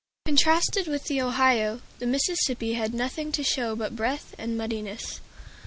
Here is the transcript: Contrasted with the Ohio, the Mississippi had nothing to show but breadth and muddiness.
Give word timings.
Contrasted 0.25 0.87
with 0.87 1.03
the 1.03 1.21
Ohio, 1.21 1.79
the 1.99 2.07
Mississippi 2.07 2.73
had 2.73 2.91
nothing 2.91 3.31
to 3.33 3.43
show 3.43 3.75
but 3.75 3.95
breadth 3.95 4.33
and 4.39 4.57
muddiness. 4.57 5.21